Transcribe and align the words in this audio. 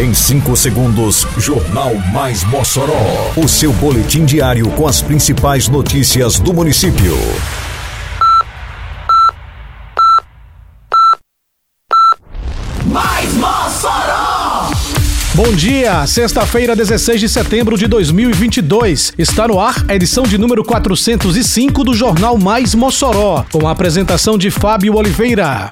Em 0.00 0.14
5 0.14 0.56
segundos, 0.56 1.26
Jornal 1.36 1.94
Mais 2.10 2.42
Mossoró. 2.44 3.34
O 3.36 3.46
seu 3.46 3.70
boletim 3.70 4.24
diário 4.24 4.66
com 4.70 4.88
as 4.88 5.02
principais 5.02 5.68
notícias 5.68 6.40
do 6.40 6.54
município. 6.54 7.14
Mais 12.86 13.34
Mossoró! 13.34 14.70
Bom 15.34 15.52
dia, 15.52 16.06
sexta-feira, 16.06 16.74
16 16.74 17.20
de 17.20 17.28
setembro 17.28 17.76
de 17.76 17.86
2022. 17.86 19.12
Está 19.18 19.46
no 19.46 19.60
ar 19.60 19.84
a 19.86 19.94
edição 19.94 20.22
de 20.22 20.38
número 20.38 20.64
405 20.64 21.84
do 21.84 21.92
Jornal 21.92 22.38
Mais 22.38 22.74
Mossoró, 22.74 23.44
com 23.52 23.68
a 23.68 23.72
apresentação 23.72 24.38
de 24.38 24.50
Fábio 24.50 24.96
Oliveira. 24.96 25.68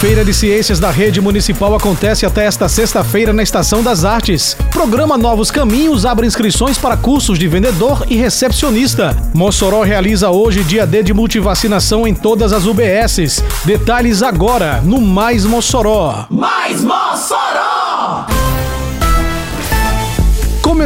Feira 0.00 0.24
de 0.24 0.32
Ciências 0.32 0.78
da 0.78 0.92
Rede 0.92 1.20
Municipal 1.20 1.74
acontece 1.74 2.24
até 2.24 2.44
esta 2.44 2.68
sexta-feira 2.68 3.32
na 3.32 3.42
Estação 3.42 3.82
das 3.82 4.04
Artes. 4.04 4.56
Programa 4.70 5.18
Novos 5.18 5.50
Caminhos 5.50 6.06
abre 6.06 6.24
inscrições 6.24 6.78
para 6.78 6.96
cursos 6.96 7.36
de 7.36 7.48
vendedor 7.48 8.06
e 8.08 8.14
recepcionista. 8.14 9.16
Mossoró 9.34 9.82
realiza 9.82 10.30
hoje 10.30 10.62
dia 10.62 10.86
D 10.86 11.02
de 11.02 11.12
multivacinação 11.12 12.06
em 12.06 12.14
todas 12.14 12.52
as 12.52 12.64
UBSs. 12.64 13.42
Detalhes 13.64 14.22
agora 14.22 14.80
no 14.84 15.00
Mais 15.00 15.44
Mossoró. 15.44 16.26
Mais 16.30 16.80
Mossoró! 16.80 17.47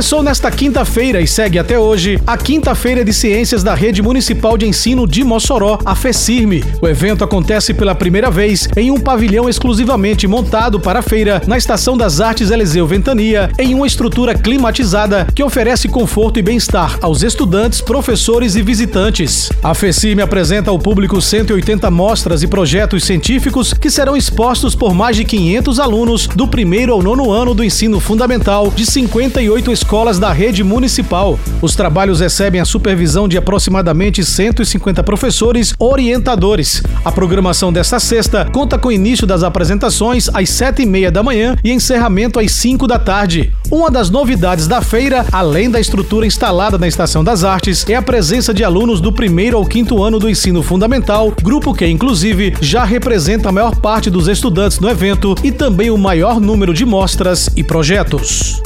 Começou 0.03 0.21
nesta 0.21 0.51
quinta-feira 0.51 1.21
e 1.21 1.29
segue 1.29 1.61
até 1.61 1.79
hoje 1.79 2.21
a 2.27 2.37
Quinta-feira 2.37 3.05
de 3.05 3.13
Ciências 3.13 3.63
da 3.63 3.73
Rede 3.73 4.03
Municipal 4.03 4.59
de 4.59 4.67
Ensino 4.67 5.07
de 5.07 5.23
Mossoró, 5.23 5.79
a 5.85 5.95
FECIRME. 5.95 6.65
O 6.83 6.89
evento 6.89 7.23
acontece 7.23 7.73
pela 7.73 7.95
primeira 7.95 8.29
vez 8.29 8.69
em 8.77 8.91
um 8.91 8.99
pavilhão 8.99 9.49
exclusivamente 9.49 10.27
montado 10.27 10.81
para 10.81 10.99
a 10.99 11.03
feira 11.03 11.41
na 11.47 11.57
Estação 11.57 11.97
das 11.97 12.21
Artes 12.21 12.51
Eliseu 12.51 12.85
Ventania, 12.85 13.49
em 13.57 13.75
uma 13.75 13.87
estrutura 13.87 14.35
climatizada 14.35 15.29
que 15.33 15.45
oferece 15.45 15.87
conforto 15.87 16.37
e 16.37 16.43
bem-estar 16.43 16.99
aos 17.01 17.23
estudantes, 17.23 17.81
professores 17.81 18.57
e 18.57 18.63
visitantes. 18.63 19.51
A 19.63 19.73
FECIRME 19.73 20.21
apresenta 20.21 20.73
ao 20.73 20.81
público 20.81 21.23
180 21.23 21.89
mostras 21.93 22.43
e 22.43 22.49
projetos 22.49 23.05
científicos 23.05 23.73
que 23.73 23.89
serão 23.89 24.17
expostos 24.17 24.75
por 24.75 24.93
mais 24.95 25.17
de 25.17 25.25
500 25.25 25.79
alunos 25.79 26.27
do 26.27 26.49
primeiro 26.49 26.93
ao 26.93 27.01
nono 27.01 27.31
ano 27.31 27.55
do 27.55 27.63
ensino 27.63 28.01
fundamental 28.01 28.69
de 28.69 28.85
58 28.85 29.71
escolas 29.71 29.92
da 30.19 30.33
rede 30.33 30.65
municipal. 30.65 31.39
Os 31.61 31.77
trabalhos 31.77 32.21
recebem 32.21 32.59
a 32.59 32.65
supervisão 32.65 33.29
de 33.29 33.37
aproximadamente 33.37 34.25
150 34.25 35.03
professores 35.03 35.75
orientadores. 35.79 36.83
A 37.05 37.13
programação 37.13 37.71
desta 37.71 38.01
sexta 38.01 38.49
conta 38.51 38.79
com 38.79 38.91
início 38.91 39.27
das 39.27 39.43
apresentações 39.43 40.31
às 40.33 40.49
sete 40.49 40.81
e 40.81 40.87
meia 40.87 41.11
da 41.11 41.23
manhã 41.23 41.57
e 41.63 41.71
encerramento 41.71 42.41
às 42.41 42.53
5 42.53 42.87
da 42.87 42.99
tarde. 42.99 43.53
Uma 43.71 43.91
das 43.91 44.09
novidades 44.09 44.67
da 44.67 44.81
feira, 44.81 45.27
além 45.31 45.71
da 45.71 45.79
estrutura 45.79 46.27
instalada 46.27 46.79
na 46.79 46.89
Estação 46.89 47.23
das 47.23 47.45
Artes, 47.45 47.85
é 47.87 47.95
a 47.95 48.01
presença 48.01 48.55
de 48.55 48.65
alunos 48.65 48.99
do 48.99 49.13
primeiro 49.13 49.59
ao 49.59 49.67
quinto 49.67 50.03
ano 50.03 50.19
do 50.19 50.29
ensino 50.29 50.63
fundamental, 50.63 51.35
grupo 51.43 51.75
que, 51.75 51.87
inclusive, 51.87 52.55
já 52.63 52.83
representa 52.83 53.51
a 53.51 53.53
maior 53.53 53.77
parte 53.77 54.09
dos 54.09 54.27
estudantes 54.27 54.81
no 54.81 54.89
evento 54.89 55.35
e 55.45 55.53
também 55.53 55.91
o 55.91 55.99
maior 55.99 56.41
número 56.41 56.73
de 56.73 56.87
mostras 56.87 57.51
e 57.55 57.63
projetos. 57.63 58.63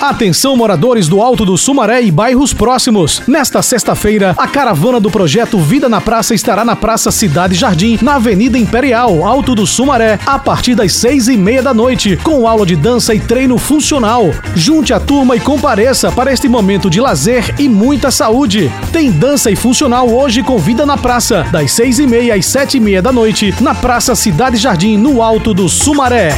Atenção 0.00 0.56
moradores 0.56 1.08
do 1.08 1.20
Alto 1.20 1.44
do 1.44 1.58
Sumaré 1.58 2.00
e 2.00 2.10
bairros 2.10 2.54
próximos. 2.54 3.20
Nesta 3.28 3.60
sexta-feira, 3.60 4.34
a 4.38 4.48
caravana 4.48 4.98
do 4.98 5.10
projeto 5.10 5.58
Vida 5.58 5.90
na 5.90 6.00
Praça 6.00 6.34
estará 6.34 6.64
na 6.64 6.74
Praça 6.74 7.10
Cidade 7.10 7.54
Jardim, 7.54 7.98
na 8.00 8.14
Avenida 8.14 8.56
Imperial, 8.56 9.22
Alto 9.26 9.54
do 9.54 9.66
Sumaré, 9.66 10.18
a 10.24 10.38
partir 10.38 10.74
das 10.74 10.94
seis 10.94 11.28
e 11.28 11.36
meia 11.36 11.62
da 11.62 11.74
noite, 11.74 12.16
com 12.22 12.48
aula 12.48 12.64
de 12.64 12.76
dança 12.76 13.14
e 13.14 13.20
treino 13.20 13.58
funcional. 13.58 14.30
Junte 14.56 14.94
a 14.94 14.98
turma 14.98 15.36
e 15.36 15.40
compareça 15.40 16.10
para 16.10 16.32
este 16.32 16.48
momento 16.48 16.88
de 16.88 16.98
lazer 16.98 17.54
e 17.60 17.68
muita 17.68 18.10
saúde. 18.10 18.72
Tem 18.90 19.10
dança 19.10 19.50
e 19.50 19.56
funcional 19.56 20.08
hoje 20.08 20.42
com 20.42 20.56
Vida 20.56 20.86
na 20.86 20.96
Praça, 20.96 21.46
das 21.52 21.72
seis 21.72 21.98
e 21.98 22.06
meia 22.06 22.36
às 22.36 22.46
sete 22.46 22.78
e 22.78 22.80
meia 22.80 23.02
da 23.02 23.12
noite, 23.12 23.54
na 23.60 23.74
Praça 23.74 24.14
Cidade 24.14 24.56
Jardim, 24.56 24.96
no 24.96 25.22
Alto 25.22 25.52
do 25.52 25.68
Sumaré. 25.68 26.32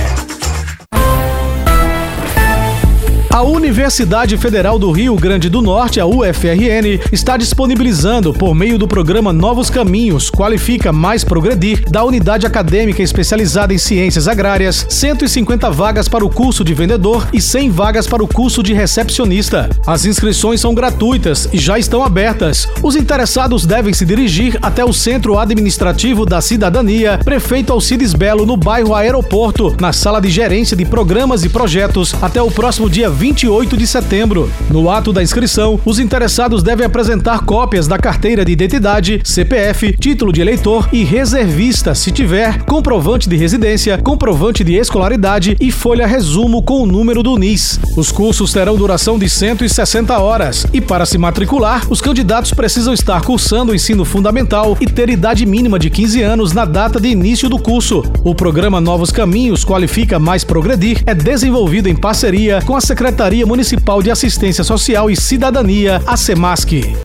A 3.32 3.41
Universidade 3.41 4.37
Federal 4.37 4.78
do 4.78 4.93
Rio 4.93 5.16
Grande 5.16 5.48
do 5.48 5.62
Norte, 5.62 5.98
a 5.98 6.04
UFRN, 6.04 7.00
está 7.10 7.38
disponibilizando, 7.38 8.31
por 8.34 8.54
meio 8.54 8.76
do 8.76 8.87
programa 8.87 9.32
Novos 9.32 9.70
Caminhos, 9.70 10.31
Qualifica 10.31 10.93
Mais 10.93 11.25
Progredir, 11.25 11.82
da 11.91 12.04
unidade 12.04 12.44
acadêmica 12.44 13.03
especializada 13.03 13.72
em 13.72 13.78
ciências 13.78 14.28
agrárias, 14.28 14.84
150 14.87 15.71
vagas 15.71 16.10
para 16.10 16.22
o 16.22 16.28
curso 16.28 16.62
de 16.62 16.75
vendedor 16.75 17.26
e 17.32 17.41
100 17.41 17.71
vagas 17.71 18.06
para 18.06 18.22
o 18.22 18.28
curso 18.28 18.62
de 18.62 18.75
recepcionista. 18.75 19.71
As 19.87 20.04
inscrições 20.04 20.60
são 20.60 20.75
gratuitas 20.75 21.48
e 21.54 21.59
já 21.59 21.78
estão 21.78 22.04
abertas. 22.04 22.69
Os 22.82 22.97
interessados 22.97 23.65
devem 23.65 23.94
se 23.94 24.04
dirigir 24.04 24.59
até 24.60 24.84
o 24.84 24.92
Centro 24.92 25.38
Administrativo 25.38 26.26
da 26.26 26.42
Cidadania, 26.42 27.19
Prefeito 27.25 27.72
Alcides 27.72 28.12
Belo, 28.12 28.44
no 28.44 28.59
bairro 28.59 28.94
Aeroporto, 28.94 29.75
na 29.81 29.91
sala 29.91 30.21
de 30.21 30.28
gerência 30.28 30.76
de 30.76 30.84
programas 30.84 31.44
e 31.44 31.48
projetos, 31.48 32.15
até 32.21 32.42
o 32.42 32.50
próximo 32.50 32.91
dia 32.91 33.09
28 33.22 33.77
de 33.77 33.87
setembro. 33.87 34.50
No 34.69 34.91
ato 34.91 35.12
da 35.12 35.22
inscrição, 35.22 35.78
os 35.84 36.00
interessados 36.00 36.60
devem 36.60 36.84
apresentar 36.84 37.44
cópias 37.44 37.87
da 37.87 37.97
carteira 37.97 38.44
de 38.44 38.50
identidade, 38.50 39.21
CPF, 39.22 39.97
título 39.97 40.33
de 40.33 40.41
eleitor 40.41 40.88
e 40.93 41.05
reservista, 41.05 41.94
se 41.94 42.10
tiver, 42.10 42.65
comprovante 42.65 43.28
de 43.28 43.37
residência, 43.37 43.97
comprovante 43.97 44.65
de 44.65 44.75
escolaridade 44.75 45.56
e 45.60 45.71
folha 45.71 46.05
resumo 46.05 46.65
com 46.65 46.83
o 46.83 46.87
número 46.87 47.22
do 47.22 47.38
NIS. 47.38 47.78
Os 47.97 48.10
cursos 48.10 48.53
terão 48.53 48.77
duração 48.77 49.16
de 49.16 49.28
160 49.28 50.19
horas 50.19 50.66
e, 50.72 50.81
para 50.81 51.06
se 51.06 51.16
matricular, 51.16 51.87
os 51.89 52.00
candidatos 52.00 52.53
precisam 52.53 52.93
estar 52.93 53.22
cursando 53.22 53.71
o 53.71 53.75
ensino 53.75 54.04
fundamental 54.04 54.77
e 54.81 54.87
ter 54.87 55.09
idade 55.09 55.47
mínima 55.47 55.78
de 55.78 55.91
15 55.91 56.21
anos 56.22 56.53
na 56.53 56.65
data 56.65 56.99
de 56.99 57.10
início 57.10 57.49
do 57.49 57.60
curso. 57.60 58.03
O 58.25 58.34
programa 58.34 58.81
Novos 58.81 59.12
Caminhos 59.12 59.65
Qualifica 59.65 60.19
Mais 60.19 60.43
Progredir 60.43 61.04
é 61.06 61.15
desenvolvido 61.15 61.89
em 61.89 61.94
parceria 61.94 62.60
com 62.62 62.75
a 62.75 62.81
Secretaria 62.81 63.12
Secretaria 63.12 63.45
Municipal 63.45 64.03
de 64.03 64.11
Assistência 64.11 64.65
Social 64.65 65.11
e 65.11 65.15
Cidadania, 65.15 66.00
a 66.06 66.17
SEMASC. 66.17 66.97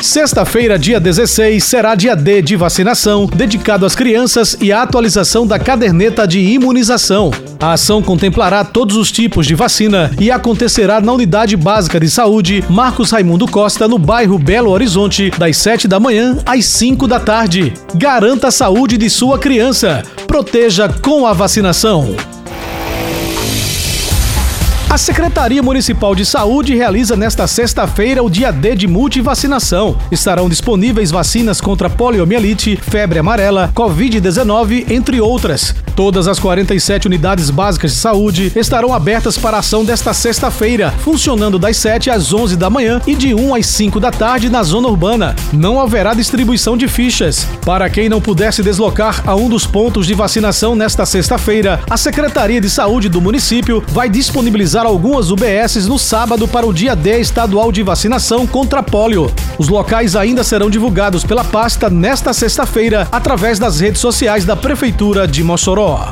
Sexta-feira, 0.00 0.78
dia 0.78 0.98
16, 0.98 1.62
será 1.62 1.94
dia 1.94 2.16
D 2.16 2.40
de 2.40 2.56
vacinação, 2.56 3.26
dedicado 3.26 3.84
às 3.84 3.94
crianças 3.94 4.56
e 4.62 4.72
à 4.72 4.80
atualização 4.80 5.46
da 5.46 5.58
caderneta 5.58 6.26
de 6.26 6.40
imunização. 6.40 7.30
A 7.60 7.74
ação 7.74 8.02
contemplará 8.02 8.64
todos 8.64 8.96
os 8.96 9.12
tipos 9.12 9.46
de 9.46 9.54
vacina 9.54 10.10
e 10.18 10.30
acontecerá 10.30 11.02
na 11.02 11.12
Unidade 11.12 11.54
Básica 11.54 12.00
de 12.00 12.08
Saúde 12.08 12.64
Marcos 12.70 13.10
Raimundo 13.10 13.46
Costa, 13.46 13.86
no 13.86 13.98
bairro 13.98 14.38
Belo 14.38 14.70
Horizonte, 14.70 15.30
das 15.38 15.58
7 15.58 15.86
da 15.86 16.00
manhã 16.00 16.38
às 16.46 16.64
5 16.64 17.06
da 17.06 17.20
tarde. 17.20 17.74
Garanta 17.94 18.48
a 18.48 18.50
saúde 18.50 18.96
de 18.96 19.10
sua 19.10 19.38
criança. 19.38 20.02
Proteja 20.26 20.88
com 20.88 21.26
a 21.26 21.34
vacinação. 21.34 22.16
A 24.92 24.98
Secretaria 24.98 25.62
Municipal 25.62 26.14
de 26.14 26.22
Saúde 26.22 26.74
realiza 26.74 27.16
nesta 27.16 27.46
sexta-feira 27.46 28.22
o 28.22 28.28
dia 28.28 28.52
D 28.52 28.76
de 28.76 28.86
multivacinação. 28.86 29.96
Estarão 30.10 30.50
disponíveis 30.50 31.10
vacinas 31.10 31.62
contra 31.62 31.88
poliomielite, 31.88 32.76
febre 32.76 33.18
amarela, 33.18 33.72
Covid-19, 33.74 34.90
entre 34.90 35.18
outras. 35.18 35.74
Todas 35.96 36.28
as 36.28 36.38
47 36.38 37.06
unidades 37.06 37.48
básicas 37.48 37.92
de 37.92 37.98
saúde 37.98 38.52
estarão 38.54 38.92
abertas 38.92 39.38
para 39.38 39.58
ação 39.58 39.82
desta 39.82 40.12
sexta-feira, 40.12 40.90
funcionando 40.98 41.58
das 41.58 41.78
7 41.78 42.10
às 42.10 42.32
11 42.32 42.56
da 42.56 42.68
manhã 42.68 43.00
e 43.06 43.14
de 43.14 43.34
1 43.34 43.54
às 43.54 43.66
5 43.66 43.98
da 43.98 44.10
tarde 44.10 44.50
na 44.50 44.62
zona 44.62 44.88
urbana. 44.88 45.34
Não 45.54 45.80
haverá 45.80 46.12
distribuição 46.12 46.76
de 46.76 46.86
fichas. 46.86 47.46
Para 47.64 47.88
quem 47.88 48.10
não 48.10 48.20
puder 48.20 48.52
se 48.52 48.62
deslocar 48.62 49.22
a 49.26 49.34
um 49.34 49.48
dos 49.48 49.66
pontos 49.66 50.06
de 50.06 50.12
vacinação 50.12 50.74
nesta 50.74 51.06
sexta-feira, 51.06 51.80
a 51.88 51.96
Secretaria 51.96 52.60
de 52.60 52.68
Saúde 52.68 53.08
do 53.08 53.22
município 53.22 53.82
vai 53.88 54.10
disponibilizar 54.10 54.81
algumas 54.88 55.30
UBSs 55.30 55.88
no 55.88 55.98
sábado 55.98 56.46
para 56.48 56.66
o 56.66 56.72
dia 56.72 56.94
D 56.94 57.20
estadual 57.20 57.70
de 57.70 57.82
vacinação 57.82 58.46
contra 58.46 58.82
pólio. 58.82 59.32
Os 59.58 59.68
locais 59.68 60.16
ainda 60.16 60.42
serão 60.44 60.70
divulgados 60.70 61.24
pela 61.24 61.44
pasta 61.44 61.88
nesta 61.90 62.32
sexta-feira 62.32 63.08
através 63.10 63.58
das 63.58 63.80
redes 63.80 64.00
sociais 64.00 64.44
da 64.44 64.56
Prefeitura 64.56 65.26
de 65.26 65.42
Mossoró. 65.42 66.10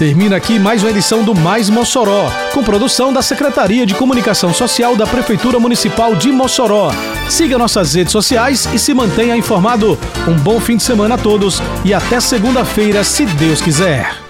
Termina 0.00 0.36
aqui 0.36 0.58
mais 0.58 0.82
uma 0.82 0.90
edição 0.90 1.22
do 1.22 1.34
Mais 1.34 1.68
Mossoró, 1.68 2.32
com 2.54 2.64
produção 2.64 3.12
da 3.12 3.20
Secretaria 3.20 3.84
de 3.84 3.94
Comunicação 3.94 4.50
Social 4.54 4.96
da 4.96 5.06
Prefeitura 5.06 5.60
Municipal 5.60 6.16
de 6.16 6.32
Mossoró. 6.32 6.90
Siga 7.28 7.58
nossas 7.58 7.92
redes 7.92 8.10
sociais 8.10 8.66
e 8.72 8.78
se 8.78 8.94
mantenha 8.94 9.36
informado. 9.36 9.98
Um 10.26 10.36
bom 10.36 10.58
fim 10.58 10.78
de 10.78 10.84
semana 10.84 11.16
a 11.16 11.18
todos 11.18 11.60
e 11.84 11.92
até 11.92 12.18
segunda-feira, 12.18 13.04
se 13.04 13.26
Deus 13.26 13.60
quiser. 13.60 14.29